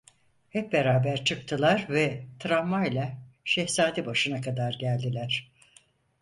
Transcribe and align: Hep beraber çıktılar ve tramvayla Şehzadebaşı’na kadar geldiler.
Hep 0.49 0.73
beraber 0.73 1.23
çıktılar 1.25 1.85
ve 1.89 2.23
tramvayla 2.39 3.13
Şehzadebaşı’na 3.43 4.41
kadar 4.41 4.73
geldiler. 4.73 5.51